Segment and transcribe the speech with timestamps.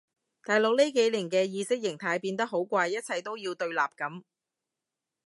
[0.43, 4.23] 大陸呢幾年嘅意識形態變得好怪一切都要對立噉